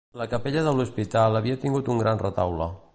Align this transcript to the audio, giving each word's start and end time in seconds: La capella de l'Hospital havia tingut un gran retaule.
La 0.19 0.25
capella 0.29 0.63
de 0.67 0.73
l'Hospital 0.77 1.39
havia 1.41 1.61
tingut 1.67 1.95
un 1.97 2.05
gran 2.05 2.25
retaule. 2.27 2.75